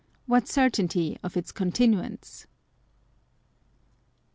[0.25, 2.47] What certainty of its continuance